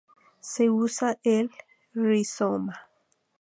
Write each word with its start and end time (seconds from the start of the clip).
Se 0.39 0.67
usa 0.71 1.19
el 1.23 1.51
rizoma. 1.93 2.87